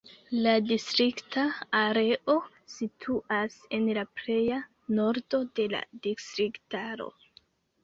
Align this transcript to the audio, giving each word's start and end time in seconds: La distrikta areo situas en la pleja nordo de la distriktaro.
La 0.45 0.51
distrikta 0.69 1.43
areo 1.79 2.35
situas 2.77 3.59
en 3.79 3.87
la 3.99 4.07
pleja 4.21 4.59
nordo 5.03 5.45
de 5.61 5.69
la 5.77 5.85
distriktaro. 6.09 7.11